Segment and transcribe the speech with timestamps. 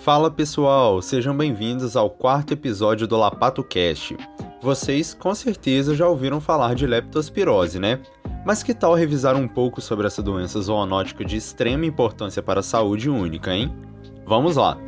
[0.00, 4.16] Fala pessoal, sejam bem-vindos ao quarto episódio do Lapato Cast.
[4.62, 8.00] Vocês com certeza já ouviram falar de leptospirose, né?
[8.46, 12.62] Mas que tal revisar um pouco sobre essa doença zoonótica de extrema importância para a
[12.62, 13.76] saúde única, hein?
[14.24, 14.78] Vamos lá!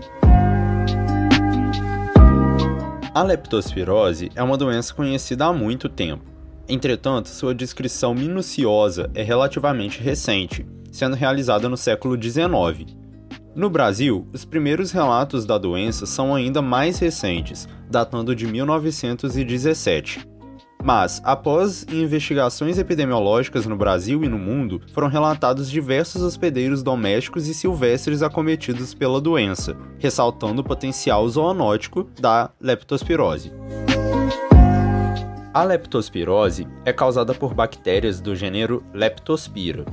[3.14, 6.24] A leptospirose é uma doença conhecida há muito tempo.
[6.66, 13.01] Entretanto, sua descrição minuciosa é relativamente recente, sendo realizada no século XIX.
[13.54, 20.26] No Brasil, os primeiros relatos da doença são ainda mais recentes, datando de 1917.
[20.82, 27.52] Mas, após investigações epidemiológicas no Brasil e no mundo, foram relatados diversos hospedeiros domésticos e
[27.52, 33.52] silvestres acometidos pela doença, ressaltando o potencial zoonótico da leptospirose.
[35.52, 39.84] A leptospirose é causada por bactérias do gênero Leptospira,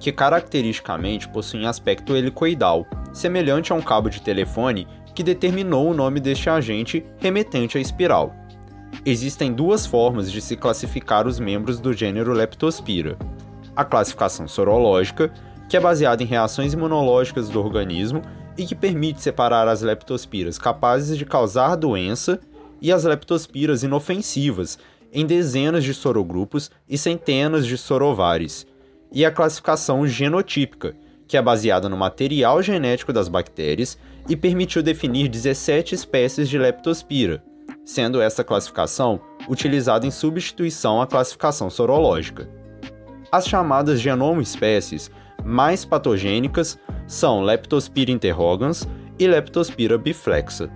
[0.00, 2.84] que caracteristicamente possuem aspecto helicoidal,
[3.14, 8.34] semelhante a um cabo de telefone que determinou o nome deste agente remetente à espiral.
[9.06, 13.16] Existem duas formas de se classificar os membros do gênero Leptospira:
[13.74, 15.32] a classificação sorológica,
[15.68, 18.20] que é baseada em reações imunológicas do organismo
[18.58, 22.40] e que permite separar as leptospiras capazes de causar doença
[22.80, 24.78] e as leptospiras inofensivas
[25.12, 28.66] em dezenas de sorogrupos e centenas de sorovares,
[29.12, 30.96] e a classificação genotípica,
[31.34, 37.42] que é baseada no material genético das bactérias e permitiu definir 17 espécies de leptospira,
[37.84, 42.48] sendo essa classificação utilizada em substituição à classificação sorológica.
[43.32, 45.10] As chamadas genoma-espécies
[45.44, 48.86] mais patogênicas são Leptospira interrogans
[49.18, 50.70] e Leptospira biflexa.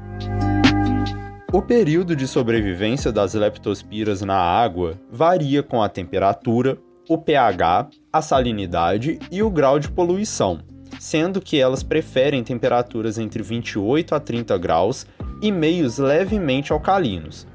[1.52, 6.76] O período de sobrevivência das leptospiras na água varia com a temperatura,
[7.08, 10.60] o pH, a salinidade e o grau de poluição,
[11.00, 15.06] sendo que elas preferem temperaturas entre 28 a 30 graus
[15.40, 17.46] e meios levemente alcalinos.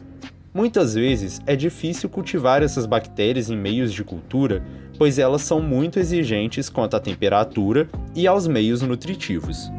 [0.51, 4.63] Muitas vezes é difícil cultivar essas bactérias em meios de cultura,
[4.97, 9.71] pois elas são muito exigentes quanto à temperatura e aos meios nutritivos.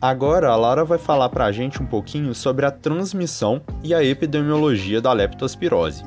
[0.00, 4.02] Agora a Lara vai falar para a gente um pouquinho sobre a transmissão e a
[4.02, 6.02] epidemiologia da leptospirose.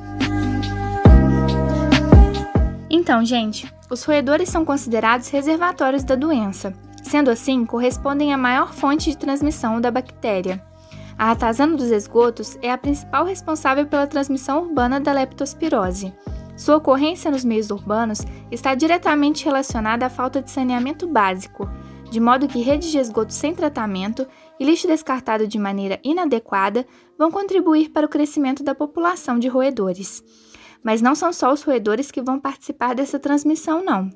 [3.06, 6.74] Então, gente, os roedores são considerados reservatórios da doença.
[7.04, 10.60] Sendo assim, correspondem à maior fonte de transmissão da bactéria.
[11.16, 16.12] A ratazana dos esgotos é a principal responsável pela transmissão urbana da leptospirose.
[16.56, 21.70] Sua ocorrência nos meios urbanos está diretamente relacionada à falta de saneamento básico,
[22.10, 24.26] de modo que redes de esgoto sem tratamento
[24.58, 26.84] e lixo descartado de maneira inadequada
[27.16, 30.24] vão contribuir para o crescimento da população de roedores.
[30.82, 34.10] Mas não são só os roedores que vão participar dessa transmissão, não.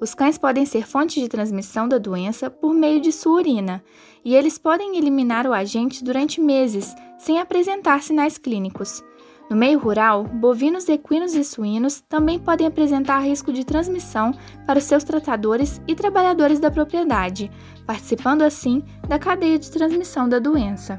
[0.00, 3.84] Os cães podem ser fonte de transmissão da doença por meio de sua urina,
[4.24, 9.02] e eles podem eliminar o agente durante meses, sem apresentar sinais clínicos.
[9.48, 14.32] No meio rural, bovinos, equinos e suínos também podem apresentar risco de transmissão
[14.66, 17.50] para os seus tratadores e trabalhadores da propriedade,
[17.86, 20.98] participando assim da cadeia de transmissão da doença.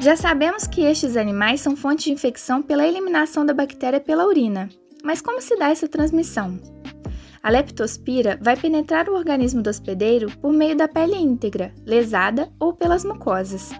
[0.00, 4.66] Já sabemos que estes animais são fonte de infecção pela eliminação da bactéria pela urina.
[5.04, 6.58] Mas como se dá essa transmissão?
[7.42, 12.72] A leptospira vai penetrar o organismo do hospedeiro por meio da pele íntegra, lesada ou
[12.72, 13.72] pelas mucosas.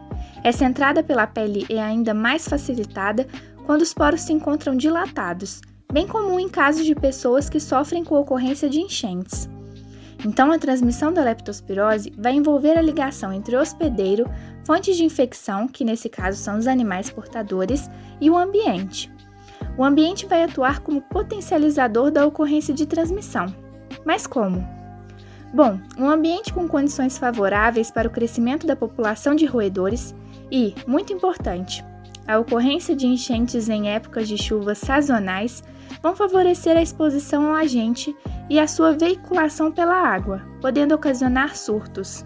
[0.45, 3.27] Essa entrada pela pele é ainda mais facilitada
[3.65, 8.17] quando os poros se encontram dilatados, bem comum em casos de pessoas que sofrem com
[8.17, 9.49] ocorrência de enchentes.
[10.25, 14.31] Então, a transmissão da leptospirose vai envolver a ligação entre o hospedeiro,
[14.67, 17.89] fontes de infecção, que nesse caso são os animais portadores,
[18.21, 19.11] e o ambiente.
[19.79, 23.47] O ambiente vai atuar como potencializador da ocorrência de transmissão.
[24.05, 24.67] Mas como?
[25.53, 30.15] Bom, um ambiente com condições favoráveis para o crescimento da população de roedores
[30.51, 31.85] e, muito importante,
[32.27, 35.65] a ocorrência de enchentes em épocas de chuvas sazonais
[36.03, 38.15] vão favorecer a exposição ao agente
[38.49, 42.25] e a sua veiculação pela água, podendo ocasionar surtos.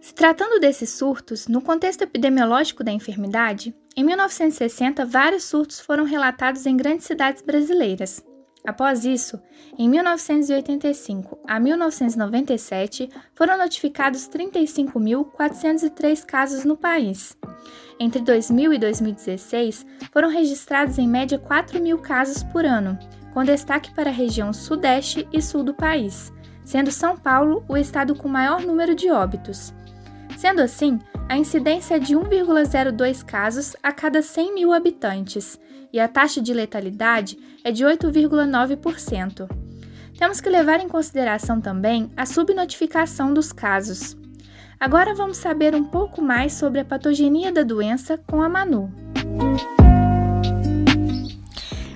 [0.00, 6.66] Se tratando desses surtos, no contexto epidemiológico da enfermidade, em 1960 vários surtos foram relatados
[6.66, 8.24] em grandes cidades brasileiras.
[8.66, 9.40] Após isso,
[9.78, 17.36] em 1985 a 1997, foram notificados 35.403 casos no país.
[17.98, 22.98] Entre 2000 e 2016, foram registrados em média 4 mil casos por ano,
[23.32, 26.32] com destaque para a região sudeste e sul do país,
[26.64, 29.72] sendo São Paulo o estado com maior número de óbitos.
[30.36, 30.98] Sendo assim,
[31.28, 35.58] a incidência é de 1,02 casos a cada 100 mil habitantes
[35.92, 39.48] e a taxa de letalidade é de 8,9%.
[40.18, 44.16] temos que levar em consideração também a subnotificação dos casos.
[44.78, 48.92] Agora vamos saber um pouco mais sobre a patogenia da doença com a Manu.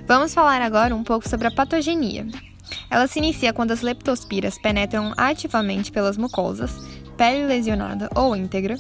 [0.07, 2.27] Vamos falar agora um pouco sobre a patogenia.
[2.91, 6.73] Ela se inicia quando as leptospiras penetram ativamente pelas mucosas,
[7.17, 8.77] pele lesionada ou íntegra.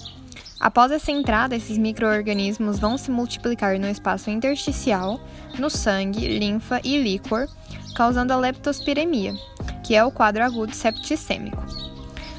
[0.64, 5.20] Após essa entrada, esses microorganismos vão se multiplicar no espaço intersticial,
[5.58, 7.46] no sangue, linfa e líquor,
[7.94, 9.34] causando a leptospiremia,
[9.82, 11.62] que é o quadro agudo septicêmico.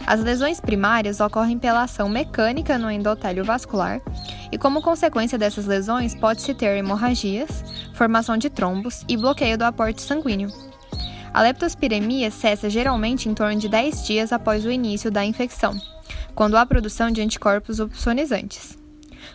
[0.08, 4.02] As lesões primárias ocorrem pela ação mecânica no endotélio vascular
[4.52, 7.64] e, como consequência dessas lesões, pode-se ter hemorragias,
[7.94, 10.50] formação de trombos e bloqueio do aporte sanguíneo.
[11.32, 15.80] A leptospiremia cessa geralmente em torno de 10 dias após o início da infecção,
[16.36, 18.78] quando há produção de anticorpos opsonizantes.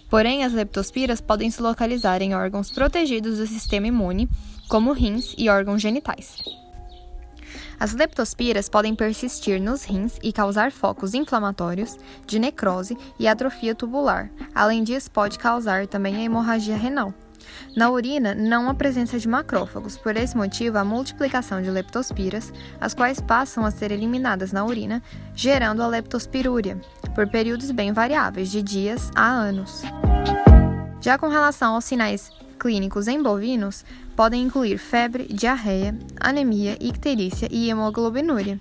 [0.08, 4.28] Porém, as leptospiras podem se localizar em órgãos protegidos do sistema imune,
[4.68, 6.36] como rins e órgãos genitais.
[7.78, 14.30] As leptospiras podem persistir nos rins e causar focos inflamatórios, de necrose e atrofia tubular.
[14.54, 17.14] Além disso, pode causar também a hemorragia renal.
[17.76, 22.94] Na urina, não há presença de macrófagos, por esse motivo, a multiplicação de leptospiras, as
[22.94, 25.02] quais passam a ser eliminadas na urina,
[25.34, 26.80] gerando a leptospirúria,
[27.14, 29.82] por períodos bem variáveis, de dias a anos.
[31.00, 37.70] Já com relação aos sinais clínicos em bovinos, podem incluir febre, diarreia, anemia, icterícia e
[37.70, 38.60] hemoglobinúria.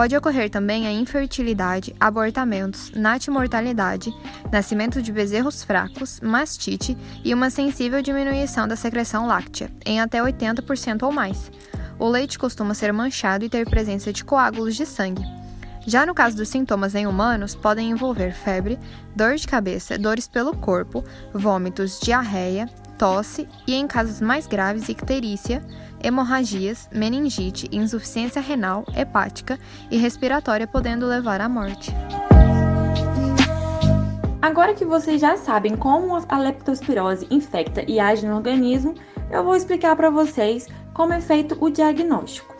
[0.00, 4.10] Pode ocorrer também a infertilidade, abortamentos, natimortalidade,
[4.50, 11.02] nascimento de bezerros fracos, mastite e uma sensível diminuição da secreção láctea, em até 80%
[11.02, 11.52] ou mais.
[11.98, 15.22] O leite costuma ser manchado e ter presença de coágulos de sangue.
[15.86, 18.78] Já no caso dos sintomas em humanos, podem envolver febre,
[19.14, 21.04] dor de cabeça, dores pelo corpo,
[21.34, 25.62] vômitos, diarreia, tosse e, em casos mais graves, icterícia,
[26.02, 29.58] hemorragias, meningite, insuficiência renal, hepática
[29.90, 31.92] e respiratória, podendo levar à morte.
[34.42, 38.94] Agora que vocês já sabem como a leptospirose infecta e age no organismo,
[39.30, 42.54] eu vou explicar para vocês como é feito o diagnóstico.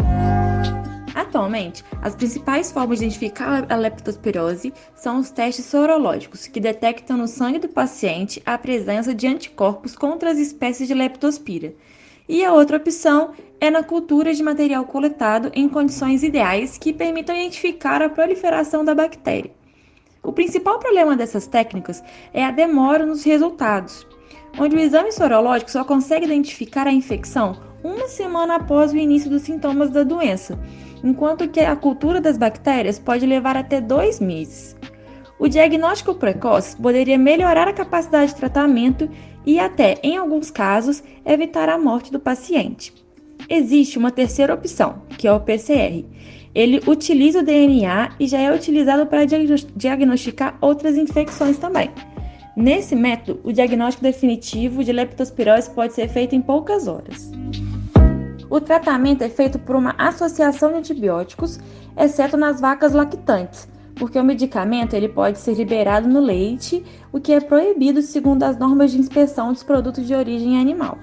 [1.15, 7.27] Atualmente, as principais formas de identificar a leptospirose são os testes sorológicos, que detectam no
[7.27, 11.75] sangue do paciente a presença de anticorpos contra as espécies de leptospira.
[12.33, 17.35] E a outra opção é na cultura de material coletado em condições ideais que permitam
[17.35, 19.51] identificar a proliferação da bactéria.
[20.23, 24.07] O principal problema dessas técnicas é a demora nos resultados,
[24.57, 29.43] onde o exame sorológico só consegue identificar a infecção uma semana após o início dos
[29.43, 30.57] sintomas da doença
[31.03, 34.77] enquanto que a cultura das bactérias pode levar até dois meses.
[35.37, 39.11] O diagnóstico precoce poderia melhorar a capacidade de tratamento
[39.45, 42.93] e até, em alguns casos, evitar a morte do paciente.
[43.49, 46.05] Existe uma terceira opção, que é o PCR.
[46.55, 51.91] Ele utiliza o DNA e já é utilizado para diagnosticar outras infecções também.
[52.57, 57.31] Nesse método, o diagnóstico definitivo de leptospirose pode ser feito em poucas horas.
[58.51, 61.61] O tratamento é feito por uma associação de antibióticos,
[61.97, 63.69] exceto nas vacas lactantes,
[64.01, 66.83] porque o medicamento ele pode ser liberado no leite,
[67.13, 70.97] o que é proibido segundo as normas de inspeção dos produtos de origem animal.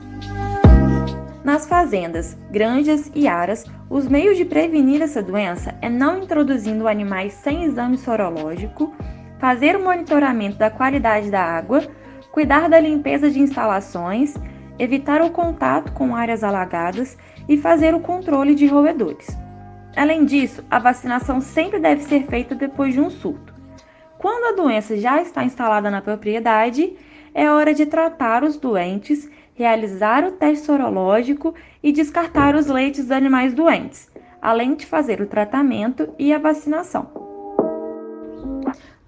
[1.43, 7.33] Nas fazendas, granjas e aras, os meios de prevenir essa doença é não introduzindo animais
[7.33, 8.91] sem exame sorológico,
[9.37, 11.83] fazer o monitoramento da qualidade da água,
[12.31, 14.33] cuidar da limpeza de instalações,
[14.79, 17.15] evitar o contato com áreas alagadas
[17.47, 19.27] e fazer o controle de roedores.
[19.97, 23.51] Além disso, a vacinação sempre deve ser feita depois de um surto.
[24.19, 26.95] Quando a doença já está instalada na propriedade,
[27.33, 33.11] é hora de tratar os doentes, realizar o teste sorológico e descartar os leites dos
[33.11, 34.07] animais doentes,
[34.39, 37.09] além de fazer o tratamento e a vacinação.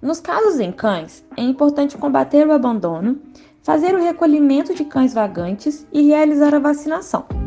[0.02, 3.20] Nos casos em cães, é importante combater o abandono,
[3.62, 7.39] fazer o recolhimento de cães vagantes e realizar a vacinação.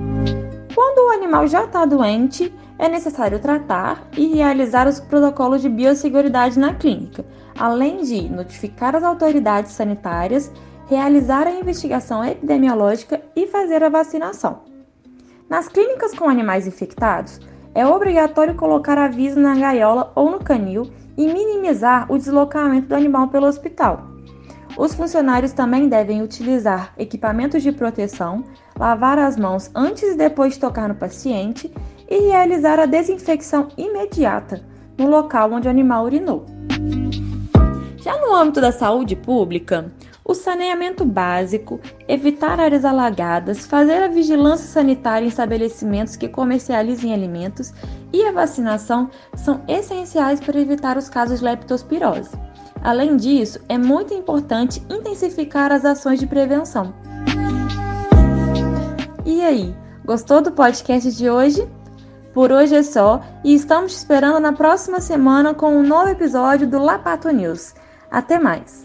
[1.04, 6.58] Quando o animal já está doente, é necessário tratar e realizar os protocolos de biosseguridade
[6.58, 7.26] na clínica,
[7.60, 10.50] além de notificar as autoridades sanitárias,
[10.88, 14.62] realizar a investigação epidemiológica e fazer a vacinação.
[15.50, 17.38] Nas clínicas com animais infectados,
[17.76, 23.28] é obrigatório colocar aviso na gaiola ou no canil e minimizar o deslocamento do animal
[23.28, 24.13] pelo hospital.
[24.78, 28.44] Os funcionários também devem utilizar equipamentos de proteção,
[28.78, 31.72] lavar as mãos antes e depois de tocar no paciente
[32.10, 34.64] e realizar a desinfecção imediata
[34.98, 36.46] no local onde o animal urinou.
[37.98, 39.92] Já no âmbito da saúde pública,
[40.26, 47.74] o saneamento básico, evitar áreas alagadas, fazer a vigilância sanitária em estabelecimentos que comercializem alimentos
[48.12, 52.32] e a vacinação são essenciais para evitar os casos de leptospirose.
[52.84, 56.94] Além disso, é muito importante intensificar as ações de prevenção.
[59.26, 59.74] E aí,
[60.04, 61.66] gostou do podcast de hoje?
[62.34, 66.68] Por hoje é só e estamos te esperando na próxima semana com um novo episódio
[66.68, 67.74] do Lapato News.
[68.12, 68.83] Até mais!